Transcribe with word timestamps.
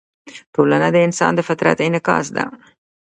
ټولنه 0.53 0.87
د 0.91 0.97
انسان 1.07 1.31
د 1.35 1.39
فطرت 1.49 1.77
انعکاس 1.87 2.25
ده. 2.35 2.45